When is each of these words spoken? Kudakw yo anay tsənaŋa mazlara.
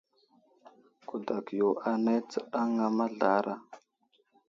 Kudakw 1.07 1.47
yo 1.59 1.69
anay 1.91 2.19
tsənaŋa 2.29 2.85
mazlara. 2.97 3.53